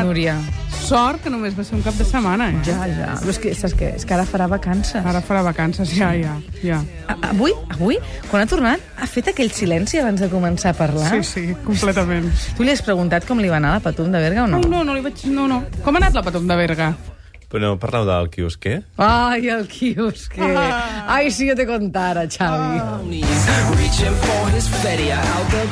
[0.00, 0.34] tornat, Núria.
[0.80, 2.56] Sort que només va ser un cap de setmana, eh?
[2.66, 3.10] Ja, ja.
[3.20, 3.92] Però és que, saps què?
[4.00, 5.04] És que ara farà vacances.
[5.06, 6.34] Ara farà vacances, ja, ja.
[6.66, 6.80] ja.
[7.06, 7.98] A- Avui, avui,
[8.30, 11.12] quan ha tornat, ha fet aquell silenci abans de començar a parlar.
[11.12, 12.26] Sí, sí, completament.
[12.56, 14.58] Tu li has preguntat com li va anar la Patum de Berga o no?
[14.64, 15.22] No, no, no li vaig...
[15.30, 15.62] No, no.
[15.84, 16.90] Com ha anat la Patum de Berga?
[17.50, 18.76] Però parleu del quiosquer?
[19.02, 20.38] Ai, el quiosque.
[21.10, 22.78] Ai, si jo te contara, Xavi.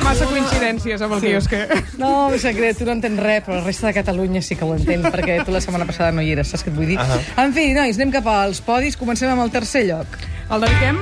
[0.03, 1.31] Massa coincidències amb el sí.
[1.31, 1.61] quiosque.
[2.01, 5.07] No, greu, tu no entens res, però la resta de Catalunya sí que ho entén,
[5.07, 6.99] perquè tu la setmana passada no hi eres, saps què et vull dir?
[7.39, 10.19] En fi, nois, anem cap als podis, comencem amb el tercer lloc.
[10.51, 10.99] El dediquem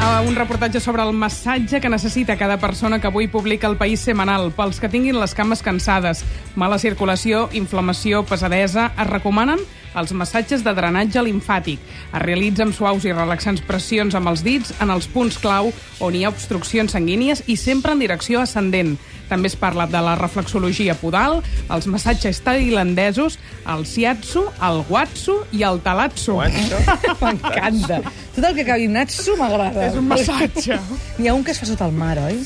[0.00, 4.00] a un reportatge sobre el massatge que necessita cada persona que avui publica el País
[4.00, 4.50] Semanal.
[4.52, 6.24] Pels que tinguin les cames cansades,
[6.56, 9.62] mala circulació, inflamació, pesadesa, es recomanen
[9.94, 11.82] els massatges de drenatge limfàtic.
[12.10, 15.70] Es realitza amb suaus i relaxants pressions amb els dits en els punts clau
[16.04, 18.96] on hi ha obstruccions sanguínies i sempre en direcció ascendent.
[19.28, 21.40] També es parla de la reflexologia podal,
[21.72, 23.38] els massatges tailandesos,
[23.72, 26.36] el shiatsu, el watsu i el talatsu.
[27.22, 28.02] M'encanta.
[28.34, 29.88] Tot el que acabi natsu m'agrada.
[29.88, 30.78] És un massatge.
[31.18, 32.42] N'hi ha un que es fa sota el mar, oi?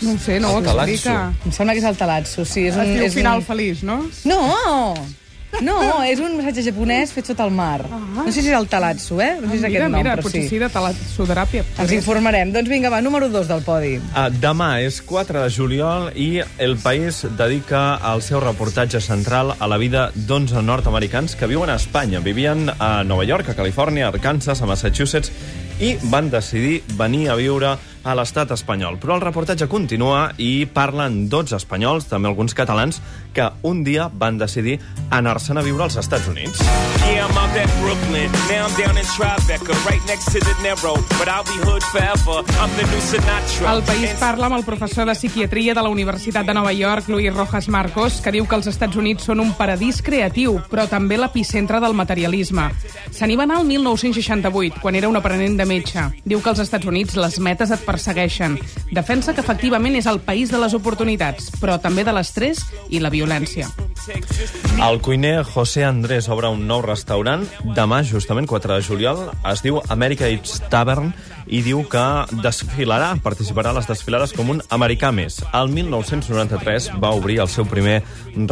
[0.00, 1.20] No ho sé, no ho explica.
[1.44, 2.68] Em sembla que és el talatsu, sí.
[2.70, 3.46] És un, Es diu és final un...
[3.46, 4.02] feliç, no?
[4.28, 4.94] No!
[5.64, 7.80] No, és un massatge japonès fet sota el mar.
[7.88, 9.30] No sé si és el talatsu, eh?
[9.40, 10.50] No sé si és mira, aquest nom, mira, però potser sí.
[10.52, 11.64] sí, de talatsoteràpia.
[11.82, 12.52] Ens informarem.
[12.54, 13.94] Doncs vinga, va, número 2 del podi.
[14.12, 16.28] Ah, demà és 4 de juliol i
[16.62, 21.78] El País dedica el seu reportatge central a la vida d'11 nord-americans que viuen a
[21.80, 22.20] Espanya.
[22.20, 25.32] Vivien a Nova York, a Califòrnia, a Arkansas, a Massachusetts
[25.80, 28.98] i van decidir venir a viure a l'estat espanyol.
[29.00, 33.00] Però el reportatge continua i parlen 12 espanyols, també alguns catalans,
[33.32, 34.78] que un dia van decidir
[35.10, 36.58] anar-se'n a viure als Estats Units.
[37.08, 38.30] Yeah, I'm out at Brooklyn.
[38.50, 40.96] Now I'm down in Tribeca, right next to the Narrow.
[41.18, 42.42] But I'll be hood forever.
[42.60, 43.72] I'm the new Sinatra.
[43.72, 47.32] El País parla amb el professor de psiquiatria de la Universitat de Nova York, Luis
[47.34, 51.80] Rojas Marcos, que diu que els Estats Units són un paradís creatiu, però també l'epicentre
[51.80, 52.68] del materialisme.
[53.10, 56.04] Se n'hi va anar el 1968, quan era un aprenent de metge.
[56.24, 58.58] Diu que als Estats Units les metes et persegueixen.
[58.92, 62.62] Defensa que efectivament és el país de les oportunitats, però també de l'estrès
[62.92, 63.70] i la violència.
[64.78, 67.42] El cuiner José Andrés obre un nou restaurant
[67.76, 69.24] demà, justament 4 de juliol.
[69.50, 71.12] Es diu America Eats Tavern
[71.48, 72.04] i diu que
[72.44, 75.40] desfilarà, participarà a les desfilades com un americà més.
[75.56, 78.02] El 1993 va obrir el seu primer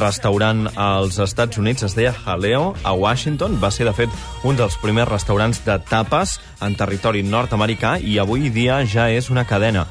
[0.00, 3.60] restaurant als Estats Units, es deia Jaleo, a Washington.
[3.62, 4.12] Va ser, de fet,
[4.44, 9.46] un dels primers restaurants de tapes en territori nord-americà i avui dia ja és una
[9.46, 9.86] cadena.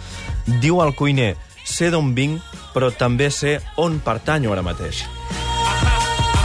[0.61, 1.35] Diu el cuiner,
[1.65, 2.41] sé d'on vinc,
[2.75, 5.05] però també sé on pertanyo ara mateix.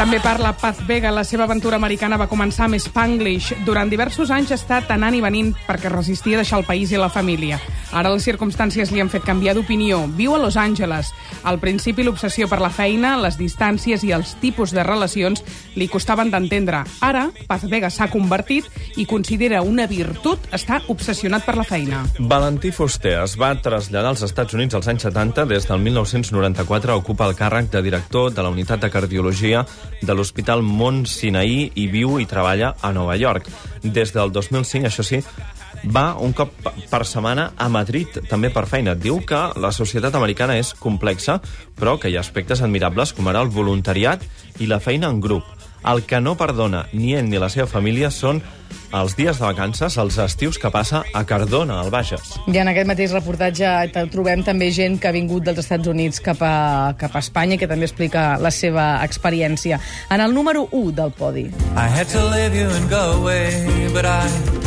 [0.01, 1.11] També parla Paz Vega.
[1.13, 3.51] La seva aventura americana va començar amb Spanglish.
[3.67, 6.97] Durant diversos anys ha estat anant i venint perquè resistia a deixar el país i
[6.97, 7.59] la família.
[7.93, 10.07] Ara les circumstàncies li han fet canviar d'opinió.
[10.17, 11.11] Viu a Los Angeles.
[11.45, 15.45] Al principi l'obsessió per la feina, les distàncies i els tipus de relacions
[15.77, 16.81] li costaven d'entendre.
[17.05, 22.07] Ara, Paz Vega s'ha convertit i considera una virtut estar obsessionat per la feina.
[22.21, 25.45] Valentí Fuster es va traslladar als Estats Units als anys 70.
[25.51, 29.67] Des del 1994 ocupa el càrrec de director de la unitat de cardiologia
[30.03, 33.49] de l'Hospital Mont Sinaí i viu i treballa a Nova York.
[33.83, 35.21] Des del 2005, això sí,
[35.85, 36.53] va un cop
[36.91, 38.95] per setmana a Madrid, també per feina.
[38.95, 41.41] Diu que la societat americana és complexa,
[41.79, 44.25] però que hi ha aspectes admirables com ara el voluntariat
[44.61, 45.60] i la feina en grup.
[45.87, 48.43] El que no perdona ni ell ni la seva família són
[48.93, 52.35] els dies de vacances, els estius que passa a Cardona, al Bages.
[52.51, 53.71] I en aquest mateix reportatge
[54.13, 57.63] trobem també gent que ha vingut dels Estats Units cap a, cap a Espanya i
[57.63, 59.81] que també explica la seva experiència.
[60.11, 61.47] En el número 1 del podi.
[61.77, 64.60] I had to leave you and go away, but I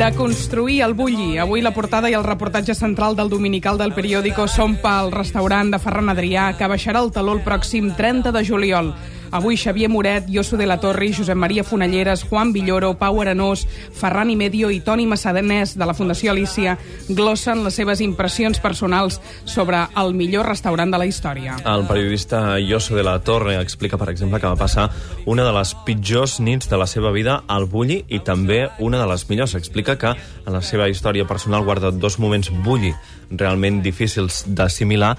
[0.00, 1.36] De construir el bulli.
[1.38, 5.78] Avui la portada i el reportatge central del dominical del periòdico són pel restaurant de
[5.78, 8.90] Ferran Adrià, que baixarà el taló el pròxim 30 de juliol.
[9.32, 13.64] Avui Xavier Moret, Josu de la Torre, Josep Maria Fonalleres, Juan Villoro, Pau Arenós,
[13.96, 16.74] Ferran i Medio i Toni Massadenès de la Fundació Alicia
[17.08, 21.56] glossen les seves impressions personals sobre el millor restaurant de la història.
[21.64, 24.90] El periodista Josu de la Torre explica, per exemple, que va passar
[25.24, 29.08] una de les pitjors nits de la seva vida al Bulli i també una de
[29.08, 29.56] les millors.
[29.56, 32.92] Explica que en la seva història personal guarda dos moments Bulli
[33.32, 35.16] realment difícils d'assimilar.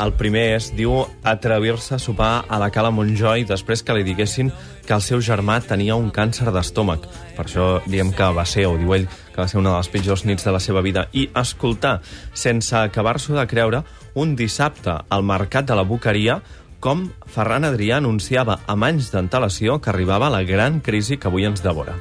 [0.00, 4.50] El primer és, diu, atrevir-se a sopar a la Cala Montjoi després que li diguessin
[4.84, 7.06] que el seu germà tenia un càncer d'estómac.
[7.36, 9.92] Per això diem que va ser, o diu ell, que va ser una de les
[9.92, 11.06] pitjors nits de la seva vida.
[11.12, 12.00] I escoltar,
[12.34, 16.40] sense acabar-s'ho de creure, un dissabte al Mercat de la Boqueria
[16.84, 21.62] com Ferran Adrià anunciava amb anys d'antelació que arribava la gran crisi que avui ens
[21.64, 21.94] devora.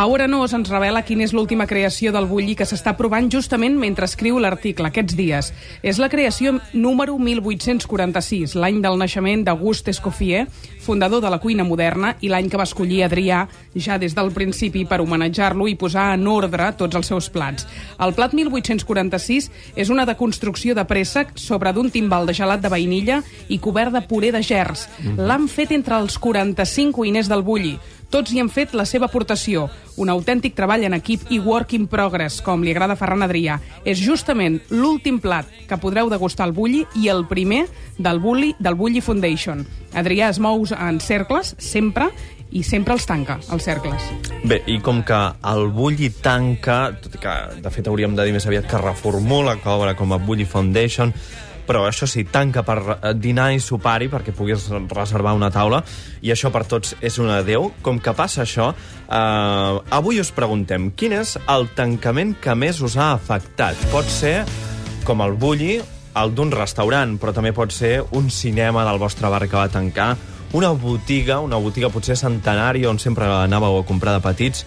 [0.00, 4.06] Pau Arenós ens revela quina és l'última creació del bulli que s'està provant justament mentre
[4.08, 5.50] escriu l'article aquests dies.
[5.84, 10.46] És la creació número 1846, l'any del naixement d'Auguste Escoffier,
[10.80, 13.42] fundador de la cuina moderna, i l'any que va escollir Adrià
[13.76, 17.68] ja des del principi per homenatjar-lo i posar en ordre tots els seus plats.
[18.00, 23.20] El plat 1846 és una deconstrucció de préssec sobre d'un timbal de gelat de vainilla
[23.52, 24.88] i cobert de puré de gerds.
[25.20, 27.76] L'han fet entre els 45 cuiners del bulli.
[28.10, 29.68] Tots hi han fet la seva aportació.
[30.02, 33.60] Un autèntic treball en equip i work in progress, com li agrada Ferran Adrià.
[33.86, 37.66] És justament l'últim plat que podreu degustar al Bulli i el primer
[37.98, 39.62] del Bulli, del Bulli Foundation.
[39.94, 42.10] Adrià es mou en cercles, sempre,
[42.50, 44.08] i sempre els tanca, els cercles.
[44.42, 45.20] Bé, i com que
[45.52, 49.60] el Bulli tanca, tot i que de fet hauríem de dir més aviat que reformula,
[49.62, 51.14] que obre com a Bulli Foundation,
[51.66, 55.82] però això sí, tanca per eh, dinar i sopar-hi perquè puguis reservar una taula
[56.22, 57.70] i això per tots és un adeu.
[57.82, 62.96] Com que passa això, eh, avui us preguntem quin és el tancament que més us
[62.96, 63.78] ha afectat.
[63.92, 64.44] Pot ser
[65.04, 65.80] com el Bulli,
[66.20, 70.14] el d'un restaurant, però també pot ser un cinema del vostre bar que va tancar,
[70.52, 74.64] una botiga, una botiga potser centenària on sempre anàveu a comprar de petits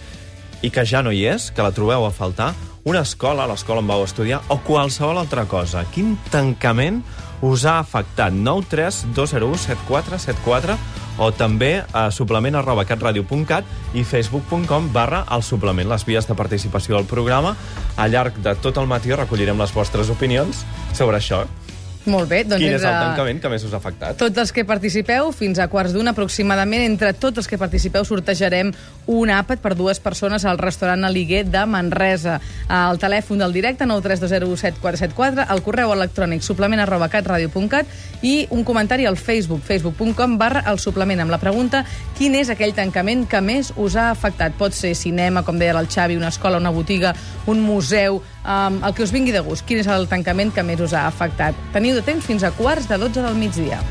[0.64, 3.88] i que ja no hi és, que la trobeu a faltar, una escola, l'escola on
[3.88, 5.86] vau estudiar, o qualsevol altra cosa.
[5.94, 7.04] Quin tancament
[7.44, 8.34] us ha afectat?
[8.34, 10.78] 932017474
[11.22, 13.64] o també a suplement arroba catradio.cat
[13.94, 17.56] i facebook.com barra el suplement, les vies de participació al programa.
[17.98, 21.63] Al llarg de tot el matí recollirem les vostres opinions sobre això.
[22.06, 24.18] Molt bé, doncs Quin és el tancament que més us ha afectat?
[24.20, 28.74] tots els que participeu, fins a quarts d'una aproximadament, entre tots els que participeu sortejarem
[29.08, 32.40] un àpat per dues persones al restaurant Aliguer de Manresa.
[32.68, 37.88] Al telèfon del directe 932017474, al correu electrònic suplement arroba catradio.cat
[38.22, 41.86] i un comentari al Facebook, facebook.com barra el suplement amb la pregunta
[42.18, 44.56] quin és aquell tancament que més us ha afectat.
[44.60, 47.16] Pot ser cinema, com deia el Xavi, una escola, una botiga,
[47.48, 49.66] un museu, um, el que us vingui de gust.
[49.68, 51.58] Quin és el tancament que més us ha afectat?
[51.76, 53.82] Teniu de temps fins a quarts de 12 del migdia.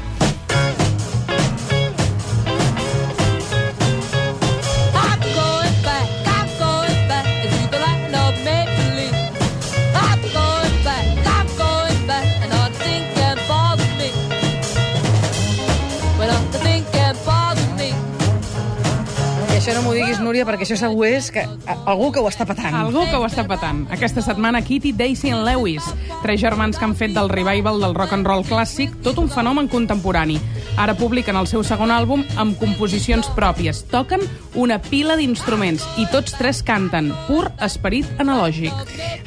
[20.43, 22.75] Núria, perquè això segur és que a- algú que ho està patant.
[22.75, 23.85] Algú que ho està patant.
[23.93, 25.85] Aquesta setmana, Kitty, Daisy i Lewis,
[26.23, 29.69] tres germans que han fet del revival del rock and roll clàssic tot un fenomen
[29.69, 30.41] contemporani.
[30.77, 33.85] Ara publiquen el seu segon àlbum amb composicions pròpies.
[33.89, 34.21] Toquen
[34.55, 37.13] una pila d'instruments i tots tres canten.
[37.29, 38.73] Pur esperit analògic.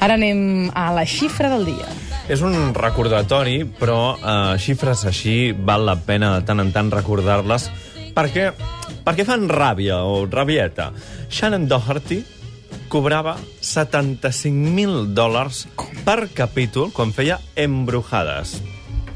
[0.01, 1.87] Ara anem a la xifra del dia.
[2.27, 7.69] És un recordatori, però eh, xifres així val la pena de tant en tant recordar-les
[8.15, 8.51] perquè,
[9.05, 10.91] perquè fan ràbia o rabieta.
[11.29, 12.23] Shannon Doherty
[12.89, 15.65] cobrava 75.000 dòlars
[16.05, 18.59] per capítol quan feia embrujades.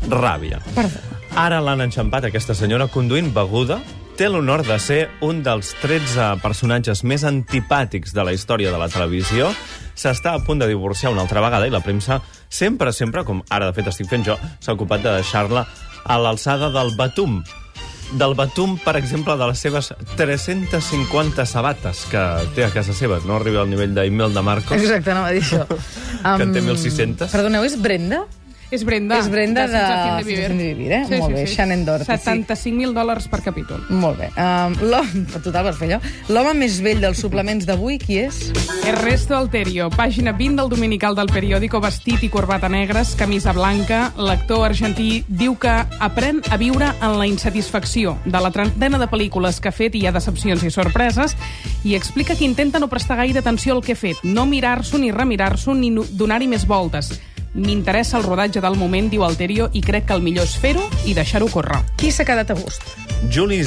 [0.10, 0.62] Ràbia.
[0.76, 1.02] Perdó.
[1.38, 3.80] Ara l'han enxampat, aquesta senyora, conduint beguda.
[4.20, 8.90] Té l'honor de ser un dels 13 personatges més antipàtics de la història de la
[8.92, 9.54] televisió.
[9.96, 12.20] S'està a punt de divorciar una altra vegada i la premsa
[12.50, 15.64] sempre, sempre, com ara de fet estic fent jo, s'ha ocupat de deixar-la
[16.04, 17.40] a l'alçada del batum.
[18.18, 22.24] Del batum, per exemple, de les seves 350 sabates que
[22.56, 23.20] té a casa seva.
[23.28, 24.74] No arriba al nivell d'Imelda Marcos.
[24.80, 25.66] Exacte, anava a dir això.
[26.20, 27.30] Que en té 1.600.
[27.32, 28.26] Perdoneu, és Brenda?
[28.70, 29.18] És Brenda.
[29.18, 31.02] És Brenda de de Sense fin de vivir, eh?
[31.18, 32.30] Molt bé, Shannon Doherty, sí.
[32.38, 33.82] 75.000 dòlars per capítol.
[33.90, 34.30] Molt bé.
[34.38, 36.00] Um, l'home, total, vas fer allò.
[36.30, 38.52] L'home més vell dels suplements d'avui, qui és?
[38.86, 44.12] Ernesto Alterio, pàgina 20 del Dominical del periòdico, vestit i corbata negres, camisa blanca.
[44.18, 49.60] L'actor argentí diu que aprèn a viure en la insatisfacció de la trentena de pel·lícules
[49.60, 51.36] que ha fet i hi ha decepcions i sorpreses
[51.84, 55.12] i explica que intenta no prestar gaire atenció al que ha fet, no mirar-s'ho ni
[55.16, 57.16] remirar-s'ho ni donar-hi més voltes.
[57.54, 61.18] M'interessa el rodatge del moment, diu Alterio, i crec que el millor és fer-ho i
[61.18, 61.82] deixar-ho córrer.
[61.98, 62.86] Qui s'ha quedat a gust?
[63.30, 63.66] Julie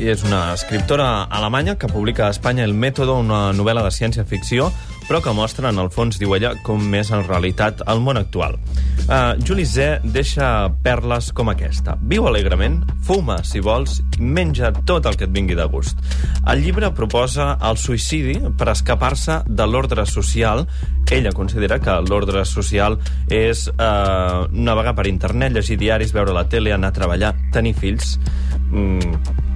[0.00, 4.70] Zeh és una escriptora alemanya que publica a Espanya El Método, una novel·la de ciència-ficció,
[5.08, 8.56] però que mostra, en el fons, diu ella, com és en realitat el món actual.
[9.10, 11.96] Uh, Julie Zeh deixa perles com aquesta.
[12.00, 16.00] Viu alegrement, fuma, si vols, i menja tot el que et vingui de gust.
[16.48, 20.64] El llibre proposa el suïcidi per escapar-se de l'ordre social.
[21.10, 22.96] Ella considera que l'ordre social
[23.28, 28.16] és uh, navegar per internet, llegir diaris, veure la tele, anar a treballar, tenir fills...
[28.70, 29.48] Mm,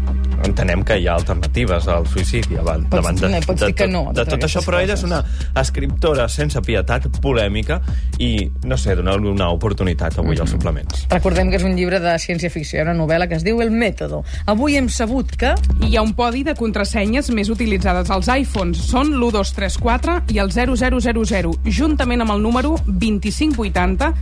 [0.45, 3.75] entenem que hi ha alternatives al suïcidi davant, Pots- davant de, no, pots de, dir
[3.75, 5.23] que tot- no a de totes tot això, però ella és una
[5.61, 7.81] escriptora sense pietat, polèmica,
[8.19, 10.41] i, no sé, donar-li una oportunitat avui Mhm.
[10.43, 11.07] als suplements.
[11.11, 14.23] Recordem que és un llibre de ciència-ficció, una novel·la que es diu El mètode.
[14.47, 15.55] Avui hem sabut que...
[15.85, 18.79] Hi ha un podi de contrasenyes més utilitzades als iPhones.
[18.79, 24.15] Són l'1234 i el 0000, juntament amb el número 2580,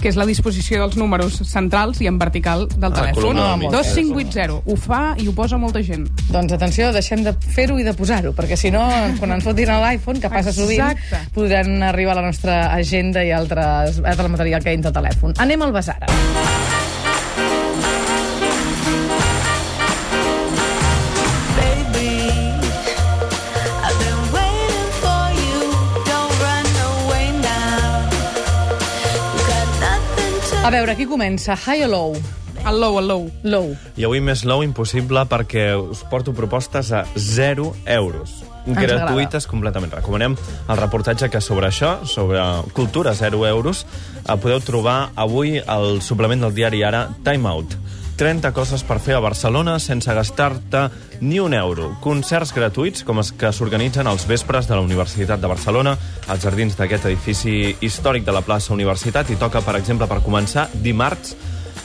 [0.00, 3.14] que és la disposició dels números centrals i en vertical del Ah, telèfon.
[3.22, 3.70] columna mig.
[3.70, 4.62] 2580.
[4.66, 6.08] Ho fa i ho posa molta gent.
[6.30, 8.82] Doncs atenció, deixem de fer-ho i de posar-ho, perquè si no,
[9.20, 11.28] quan ens fotin a l'iPhone, que passa sovint, Exacte.
[11.34, 15.34] podran arribar a la nostra agenda i altres, altre material que hi ha del telèfon.
[15.38, 15.98] Anem al basar.
[30.62, 31.56] A veure, qui comença?
[31.58, 32.12] High o low?
[32.62, 33.24] El low, el low.
[33.42, 33.72] Low.
[33.98, 38.36] I avui més low impossible perquè us porto propostes a 0 euros.
[38.62, 39.90] Ens Gratuïtes completament.
[39.98, 42.44] Recomanem el reportatge que sobre això, sobre
[42.78, 43.82] cultura 0 euros,
[44.22, 47.81] eh, podeu trobar avui al suplement del diari Ara Time Out.
[48.16, 50.82] 30 coses per fer a Barcelona sense gastar-te
[51.20, 51.92] ni un euro.
[52.04, 55.96] Concerts gratuïts com els que s'organitzen als vespres de la Universitat de Barcelona,
[56.28, 60.68] als jardins d'aquest edifici històric de la plaça Universitat, i toca, per exemple, per començar,
[60.74, 61.36] dimarts,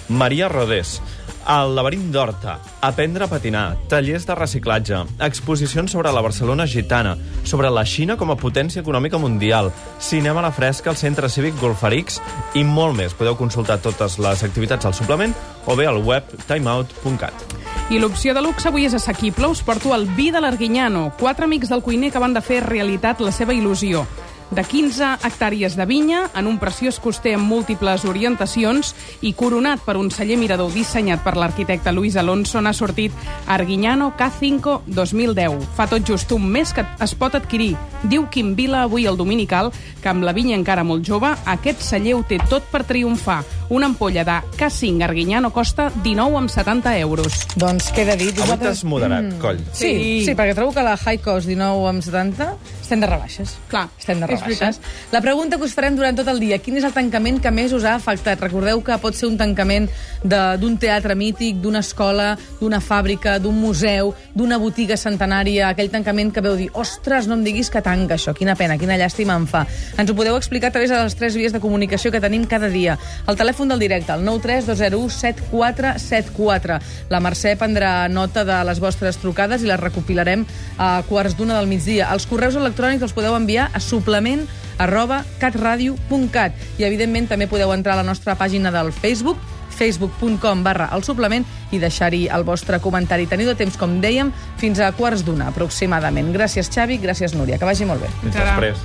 [0.10, 0.98] Maria Rodés,
[1.48, 7.72] el laberint d'Horta, aprendre a patinar, tallers de reciclatge, exposicions sobre la Barcelona gitana, sobre
[7.72, 12.20] la Xina com a potència econòmica mundial, cinema a la fresca al Centre Cívic Golfarix
[12.56, 13.16] i molt més.
[13.16, 15.36] Podeu consultar totes les activitats al suplement
[15.66, 17.48] o bé al web timeout.cat.
[17.90, 19.48] I l'opció de luxe avui és assequible.
[19.48, 21.14] Us porto el vi de l'Arguinyano.
[21.20, 24.04] Quatre amics del cuiner que van de fer realitat la seva il·lusió.
[24.48, 29.98] De 15 hectàrees de vinya, en un preciós coster amb múltiples orientacions i coronat per
[30.00, 33.12] un celler mirador dissenyat per l'arquitecte Luis Alonso, n'ha sortit
[33.46, 35.68] Arguiñano K5 2010.
[35.76, 37.76] Fa tot just un mes que es pot adquirir.
[38.08, 42.16] Diu Quim Vila avui al Dominical que amb la vinya encara molt jove, aquest celler
[42.16, 43.42] ho té tot per triomfar.
[43.70, 47.46] Una ampolla de K5 Arguiñano costa 19,70 euros.
[47.58, 48.30] Doncs queda dit.
[48.30, 49.40] Avui Vosaltres- t'has moderat, Mm.
[49.40, 49.58] coll.
[49.74, 49.88] Sí,
[50.22, 50.26] Sí.
[50.26, 53.58] sí, perquè trobo que la High Cost 19 amb 70 estem de rebaixes.
[53.68, 54.80] Clar, estem de rebaixes.
[55.12, 57.74] La pregunta que us farem durant tot el dia, quin és el tancament que més
[57.74, 58.40] us ha afectat?
[58.40, 59.90] Recordeu que pot ser un tancament
[60.24, 66.32] de- d'un teatre mític, d'una escola, d'una fàbrica, d'un museu, d'una botiga centenària, aquell tancament
[66.34, 69.46] que veu dir, ostres, no em diguis que tanca això, quina pena, quina llàstima em
[69.46, 69.68] fa.
[69.98, 72.70] Ens ho podeu explicar a través de les tres vies de comunicació que tenim cada
[72.70, 72.98] dia.
[73.28, 76.78] El telèfon del directe, el 93201 7474.
[77.10, 80.46] La Mercè prendrà nota de les vostres trucades i les recopilarem
[80.78, 82.12] a quarts d'una del migdia.
[82.14, 84.46] Els correus electrònics els podeu enviar a suplement
[84.78, 89.42] arroba catradio.cat i evidentment també podeu entrar a la nostra pàgina del Facebook
[89.78, 93.28] facebook.com barra el suplement i deixar-hi el vostre comentari.
[93.30, 96.34] Teniu de temps, com dèiem, fins a quarts d'una aproximadament.
[96.34, 97.60] Gràcies, Xavi, gràcies, Núria.
[97.62, 98.10] Que vagi molt bé.
[98.24, 98.82] Fins després.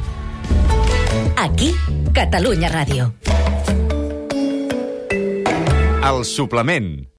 [1.41, 1.73] Aquí,
[2.13, 3.13] Catalunya Ràdio.
[6.03, 7.07] El suplement.